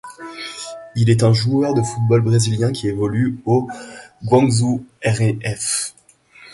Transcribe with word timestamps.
Il 0.95 1.11
est 1.11 1.21
un 1.21 1.31
joueur 1.31 1.75
de 1.75 1.83
football 1.83 2.21
brésilien 2.21 2.71
qui 2.71 2.87
évolue 2.87 3.37
au 3.45 3.67
Guangzhou 4.25 4.83
R&F. 5.05 5.93